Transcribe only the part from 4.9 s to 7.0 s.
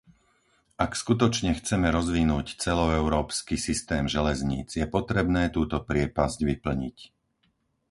potrebné túto priepasť vyplniť.